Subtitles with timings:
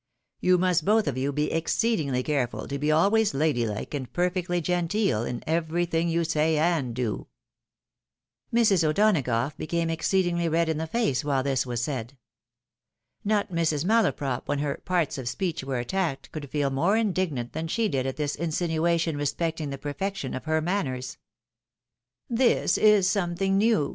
[0.39, 4.59] You must both of you be exceedingly careful to be always lady hke and perfectly
[4.59, 7.27] genteel in everything you say and do."
[8.51, 8.83] Mrs.
[8.83, 12.17] O'Donagough became exceedingly red in the face while tliis was said.
[13.23, 13.85] Not Mrs.
[13.85, 18.07] Malaprop when her" parts of speech" were attacked, could feel more indignant than she did
[18.07, 21.19] at this insinuation respecting the perfection of her manners."
[22.27, 23.87] This is something new